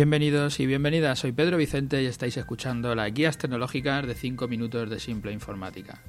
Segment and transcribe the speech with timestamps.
[0.00, 4.88] Bienvenidos y bienvenidas, soy Pedro Vicente y estáis escuchando las guías tecnológicas de 5 minutos
[4.88, 6.00] de simple informática.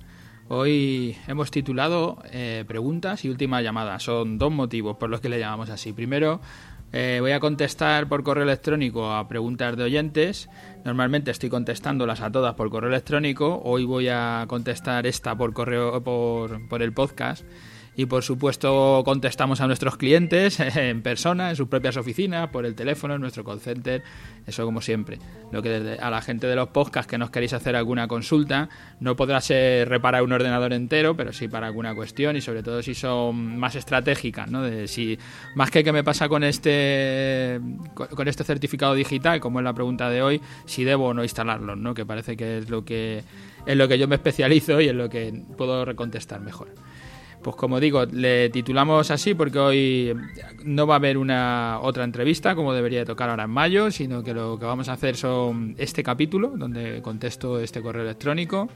[0.47, 3.99] Hoy hemos titulado eh, Preguntas y última llamada.
[3.99, 5.91] Son dos motivos por los que le llamamos así.
[5.91, 6.39] Primero,
[6.93, 10.49] eh, voy a contestar por correo electrónico a preguntas de oyentes.
[10.85, 13.61] Normalmente estoy contestándolas a todas por correo electrónico.
[13.65, 17.43] Hoy voy a contestar esta por correo por, por el podcast
[17.95, 22.75] y por supuesto contestamos a nuestros clientes en persona, en sus propias oficinas, por el
[22.75, 24.03] teléfono, en nuestro call center,
[24.47, 25.19] eso como siempre.
[25.51, 28.69] Lo que desde, a la gente de los podcasts que nos queréis hacer alguna consulta,
[28.99, 32.81] no podrá ser reparar un ordenador entero, pero sí para alguna cuestión y sobre todo
[32.81, 34.61] si son más estratégicas, ¿no?
[34.61, 35.19] De si
[35.55, 37.59] más que qué me pasa con este
[37.93, 41.75] con este certificado digital, como es la pregunta de hoy, si debo o no instalarlo,
[41.75, 41.93] ¿no?
[41.93, 43.23] Que parece que es lo que
[43.65, 46.69] es lo que yo me especializo y en lo que puedo recontestar mejor.
[47.41, 50.15] Pues como digo, le titulamos así porque hoy
[50.63, 54.33] no va a haber una otra entrevista como debería tocar ahora en mayo, sino que
[54.33, 58.69] lo que vamos a hacer son este capítulo donde contesto este correo electrónico.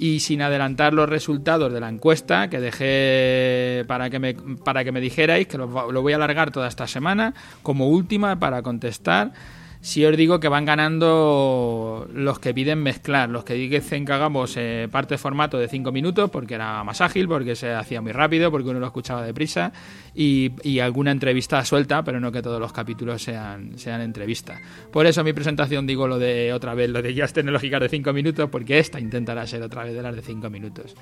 [0.00, 4.92] Y sin adelantar los resultados de la encuesta que dejé para que me, para que
[4.92, 9.32] me dijerais, que lo, lo voy a alargar toda esta semana como última para contestar
[9.80, 14.56] si os digo que van ganando los que piden mezclar, los que dicen que hagamos
[14.56, 18.12] eh, parte de formato de 5 minutos porque era más ágil, porque se hacía muy
[18.12, 19.72] rápido, porque uno lo escuchaba deprisa
[20.14, 24.60] y, y alguna entrevista suelta, pero no que todos los capítulos sean, sean entrevistas.
[24.90, 28.12] Por eso mi presentación digo lo de otra vez, lo de guías tecnológicas de 5
[28.12, 30.96] minutos, porque esta intentará ser otra vez de las de 5 minutos.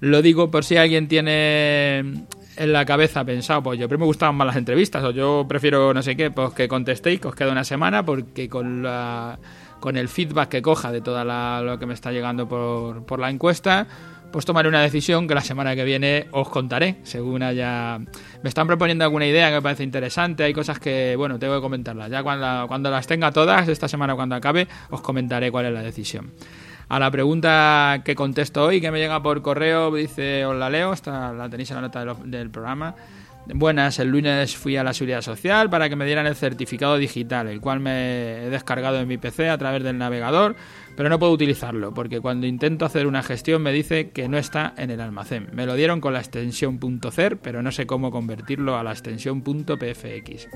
[0.00, 2.24] Lo digo por si alguien tiene
[2.56, 6.02] en la cabeza pensado, pues yo me gustaban más las entrevistas, o yo prefiero no
[6.02, 9.38] sé qué, pues que contestéis, que os queda una semana, porque con la
[9.80, 11.22] con el feedback que coja de todo
[11.62, 13.86] lo que me está llegando por, por la encuesta,
[14.32, 17.98] pues tomaré una decisión que la semana que viene os contaré, según haya...
[17.98, 21.60] Me están proponiendo alguna idea que me parece interesante, hay cosas que, bueno, tengo que
[21.60, 22.10] comentarlas.
[22.10, 25.82] Ya cuando, cuando las tenga todas, esta semana cuando acabe, os comentaré cuál es la
[25.82, 26.32] decisión.
[26.88, 30.92] A la pregunta que contesto hoy, que me llega por correo, dice, os la leo,
[30.92, 32.94] esta la tenéis en la nota del, del programa.
[33.46, 37.48] Buenas, el lunes fui a la Seguridad Social para que me dieran el certificado digital,
[37.48, 40.56] el cual me he descargado en mi PC a través del navegador,
[40.96, 44.72] pero no puedo utilizarlo porque cuando intento hacer una gestión me dice que no está
[44.78, 45.48] en el almacén.
[45.52, 46.80] Me lo dieron con la extensión
[47.12, 50.48] .cer, pero no sé cómo convertirlo a la extensión .pfx.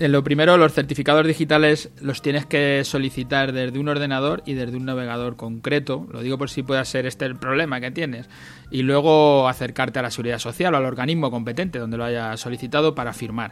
[0.00, 4.78] En lo primero, los certificados digitales los tienes que solicitar desde un ordenador y desde
[4.78, 6.08] un navegador concreto.
[6.10, 8.26] Lo digo por si pueda ser este el problema que tienes.
[8.70, 12.94] Y luego acercarte a la seguridad social o al organismo competente donde lo hayas solicitado
[12.94, 13.50] para firmar.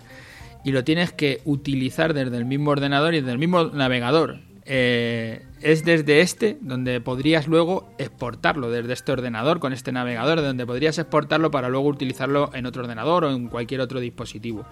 [0.65, 4.39] Y lo tienes que utilizar desde el mismo ordenador y desde el mismo navegador.
[4.65, 10.47] Eh, es desde este donde podrías luego exportarlo, desde este ordenador con este navegador, de
[10.47, 14.65] donde podrías exportarlo para luego utilizarlo en otro ordenador o en cualquier otro dispositivo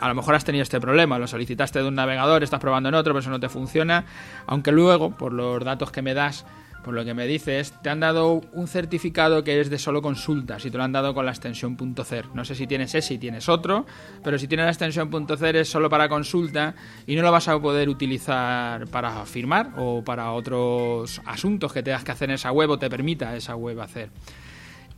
[0.00, 2.94] a lo mejor has tenido este problema, lo solicitaste de un navegador, estás probando en
[2.94, 4.04] otro, pero eso no te funciona,
[4.46, 6.44] aunque luego, por los datos que me das,
[6.84, 10.64] por lo que me dices, te han dado un certificado que es de solo consultas
[10.64, 12.26] y te lo han dado con la extensión .cer.
[12.34, 13.84] No sé si tienes ese y tienes otro,
[14.22, 16.74] pero si tienes la extensión .cer es solo para consulta
[17.06, 22.04] y no lo vas a poder utilizar para firmar o para otros asuntos que tengas
[22.04, 24.10] que hacer en esa web o te permita esa web hacer.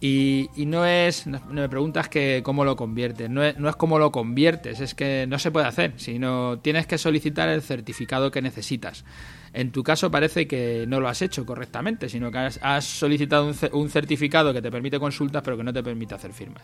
[0.02, 3.98] Y, no es, no, me preguntas que cómo lo conviertes, no es, no es cómo
[3.98, 8.40] lo conviertes, es que no se puede hacer, sino tienes que solicitar el certificado que
[8.40, 9.04] necesitas.
[9.52, 13.90] En tu caso parece que no lo has hecho correctamente, sino que has, solicitado un,
[13.90, 16.62] certificado que te permite consultas pero que no te permite hacer firmas.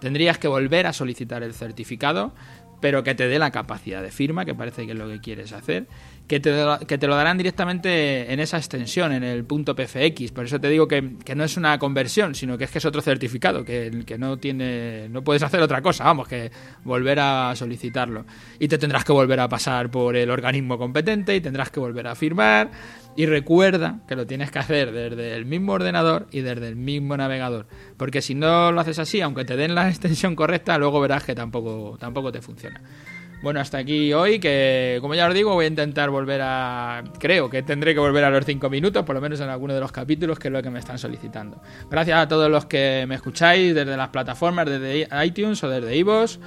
[0.00, 2.32] Tendrías que volver a solicitar el certificado,
[2.80, 5.52] pero que te dé la capacidad de firma, que parece que es lo que quieres
[5.52, 5.86] hacer,
[6.26, 10.32] que te, que te lo darán directamente en esa extensión, en el punto .pfx.
[10.32, 12.84] Por eso te digo que, que, no es una conversión, sino que es que es
[12.84, 16.50] otro certificado, que, que no tiene, no puedes hacer otra cosa, vamos, que
[16.84, 18.24] volver a solicitarlo.
[18.58, 22.06] Y te tendrás que volver a pasar por el organismo competente y tendrás que volver
[22.06, 22.70] a firmar.
[23.14, 27.14] Y recuerda que lo tienes que hacer desde el mismo ordenador y desde el mismo
[27.14, 27.66] navegador.
[27.98, 31.34] Porque si no lo haces así, aunque te den la extensión correcta, luego verás que
[31.34, 32.80] tampoco, tampoco te funciona.
[33.42, 37.02] Bueno, hasta aquí hoy, que como ya os digo, voy a intentar volver a...
[37.18, 39.80] Creo que tendré que volver a los 5 minutos, por lo menos en alguno de
[39.80, 41.60] los capítulos, que es lo que me están solicitando.
[41.90, 46.38] Gracias a todos los que me escucháis desde las plataformas, desde iTunes o desde iVoox.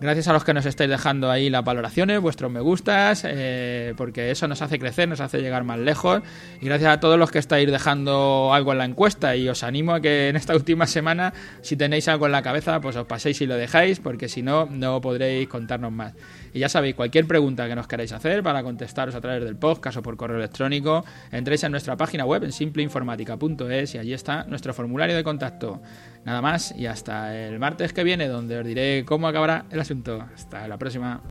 [0.00, 4.30] Gracias a los que nos estáis dejando ahí las valoraciones, vuestros me gustas, eh, porque
[4.30, 6.22] eso nos hace crecer, nos hace llegar más lejos.
[6.60, 9.34] Y gracias a todos los que estáis dejando algo en la encuesta.
[9.34, 12.80] Y os animo a que en esta última semana, si tenéis algo en la cabeza,
[12.80, 16.14] pues os paséis y lo dejáis, porque si no, no podréis contarnos más.
[16.54, 19.98] Y ya sabéis, cualquier pregunta que nos queráis hacer para contestaros a través del podcast
[19.98, 24.72] o por correo electrónico, entréis en nuestra página web en simpleinformática.es y allí está nuestro
[24.72, 25.82] formulario de contacto.
[26.28, 30.22] Nada más y hasta el martes que viene, donde os diré cómo acabará el asunto.
[30.34, 31.22] Hasta la próxima.